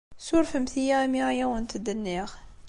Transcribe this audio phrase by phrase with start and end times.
[0.19, 2.29] Ssurfemt-iyi imi ay awent-d-nniɣ.